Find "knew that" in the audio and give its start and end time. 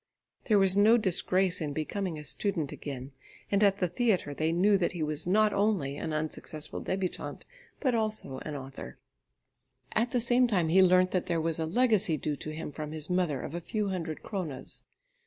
4.51-4.93